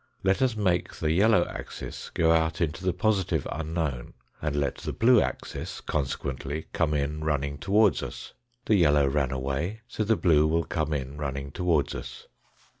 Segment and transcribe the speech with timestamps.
[0.23, 4.93] Let us make the yellow axis go out into the positive unknown, and let the
[4.93, 8.33] blue axis, consequently, come in running towards us.
[8.65, 12.25] The yellow ran away, so the blue will come in running towards us.